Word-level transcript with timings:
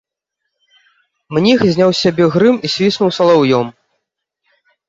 Мніх 1.37 1.59
зняў 1.75 1.89
з 1.93 1.99
сябе 2.03 2.25
грым 2.37 2.55
і 2.65 2.73
свіснуў 2.77 3.09
салаўём. 3.19 3.73